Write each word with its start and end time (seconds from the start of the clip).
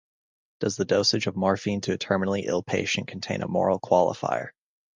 Does 0.61 0.77
the 0.77 0.85
dosage 0.85 1.27
of 1.27 1.35
morphine 1.35 1.79
to 1.81 1.93
a 1.93 1.97
terminally 1.99 2.45
ill 2.47 2.63
patient 2.63 3.07
contain 3.07 3.43
a 3.43 3.47
moral 3.47 3.79
qualifier? 3.79 4.47